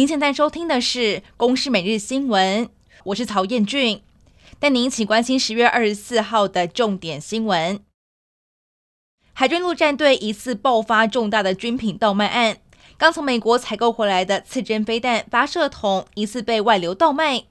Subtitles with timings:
[0.00, 0.98] 您现在收听的是
[1.36, 2.64] 《公视每日新闻》，
[3.04, 4.00] 我是曹彦俊，
[4.58, 7.78] 带您一起关心十月二十四号的重点新闻。
[9.34, 12.56] 海军陆战队疑似爆发重大的军品盗卖案，
[12.96, 17.42] 刚从美国采购回来的刺针飞弹发射筒疑似被外流盗卖。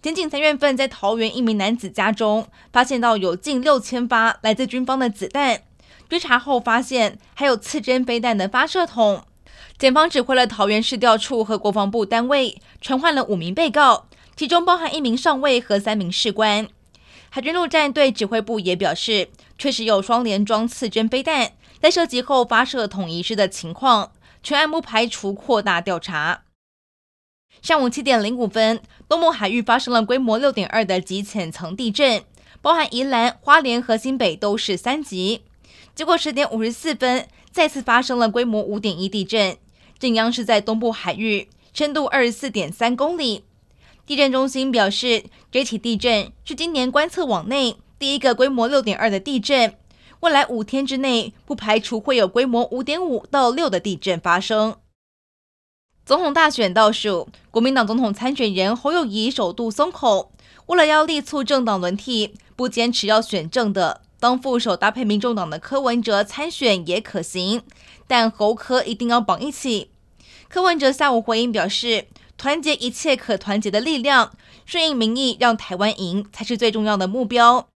[0.00, 5.60] 检警三月份在桃园一名男子家中发现到有近六千发来自军方的子弹，
[6.08, 9.24] 追查后发现还有刺针飞弹的发射筒。
[9.78, 16.68] 检方指挥了桃园市调处和国防部单位，传唤了五名被告，其中包含一名上尉和三名士官。
[17.30, 24.12] 海军陆战队指挥部也表示，确实有双联装刺针飞弹在射击后发射统一式的情况，
[24.42, 26.42] 全案不排除扩大调查。
[27.60, 32.22] 上午七点零五分，东盟海域发生了规模六点二的极浅层地震，
[32.62, 35.42] 包含宜兰、花莲和新北都是三级。
[35.94, 39.56] 结果十点五十四分，再次发生了规模五点一地震。
[39.98, 43.44] 震央是在东部海域，深度二十四点三公里。
[44.06, 49.74] 地震中心表示，这起地震是今年观测网内第一个规模六点二的地震。
[50.20, 54.76] 未来五天之内，不排除会有规模五点五到六的地震发生。
[56.06, 60.32] 总统大选倒数，国民党总统参选人侯友谊首度松口，
[60.66, 64.00] 为了要力促政党轮替，不坚持要选正的。
[64.20, 67.62] 当副手搭配民众党的柯文哲参选也可行，
[68.06, 69.90] 但侯柯一定要绑一起。
[70.48, 74.32] 柯文哲下午回应表示，团结一切可团结的力量，
[74.66, 77.68] 顺应民意，让台湾赢才是最重要的目标。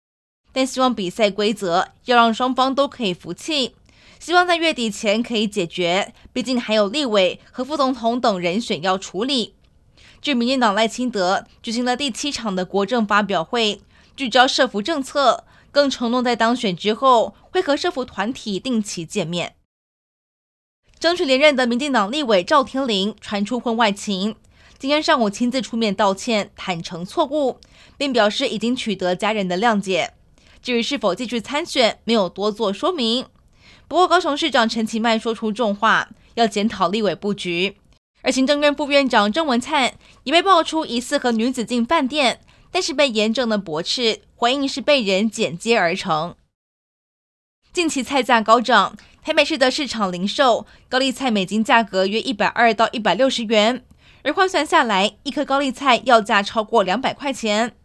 [0.51, 3.75] 但希望比赛规则要让双方都可以服气，
[4.19, 6.13] 希望在月底前可以解决。
[6.33, 9.53] 毕竟还有立委和副总统等人选要处理。
[10.21, 13.81] 据民进党赖清德举行了第七场的国政发表会，
[14.15, 15.45] 聚焦社福政策。
[15.71, 19.55] 更承诺在当选之后会和社福团体定期见面。
[20.99, 24.35] 争取连任的民进党立委赵天麟传出婚外情，
[24.77, 27.59] 今天上午亲自出面道歉，坦承错误，
[27.97, 30.13] 并表示已经取得家人的谅解。
[30.61, 33.25] 至于是否继续参选，没有多做说明。
[33.87, 37.77] 不过高雄市长陈其迈说出重话，要检讨立委布局。
[38.21, 39.95] 而行政院副院长郑文灿
[40.25, 42.41] 也被爆出疑似和女子进饭店。
[42.73, 46.35] 但是被严正的驳斥，回应是被人剪接而成。
[47.71, 53.85] 近期菜价高涨，台北市的市场零售高丽菜每斤价格约一百二到一百六十元，
[54.23, 57.75] 而换算下来，一颗高丽菜要价超过两百块钱。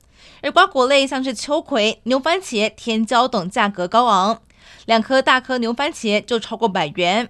[0.40, 4.40] 而瓜果类像是秋葵、牛番茄、甜椒等价格高昂，
[4.86, 7.28] 两颗大颗牛番茄就超过百元。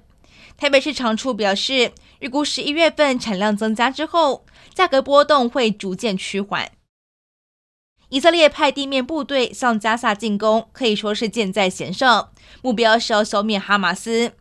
[0.56, 6.70] 台北市场处表示，预估十一月份产量增加之后，价格波动会逐渐趋缓。
[8.16, 12.31] 以色列派地面部队向加萨进攻，可以说是箭在弦上，
[12.62, 14.32] 目标是要消灭哈马斯。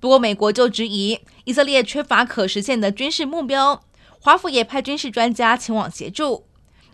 [0.00, 3.82] 不过，美国就质疑以色列缺乏可实现的军事目标，
[4.18, 6.46] 华府也派军事专家前往协助。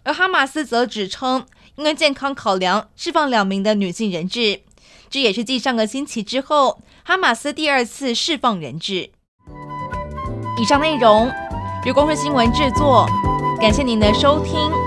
[0.02, 4.60] 而哈马斯则指称，因为健康考量，释放两名的女性人质。
[5.08, 9.08] 这也是继上个星期之后，哈马斯第二次释放人质。
[10.60, 11.32] 以上内容
[11.86, 13.06] 由公视新闻制作，
[13.58, 14.85] 感谢您的收听。